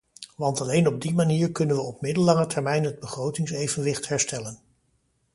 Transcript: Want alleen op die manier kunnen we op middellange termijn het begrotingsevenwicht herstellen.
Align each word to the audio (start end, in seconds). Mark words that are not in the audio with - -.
Want 0.37 0.61
alleen 0.61 0.87
op 0.87 1.01
die 1.01 1.13
manier 1.13 1.51
kunnen 1.51 1.75
we 1.75 1.81
op 1.81 2.01
middellange 2.01 2.45
termijn 2.45 2.83
het 2.83 2.99
begrotingsevenwicht 2.99 4.07
herstellen. 4.07 4.59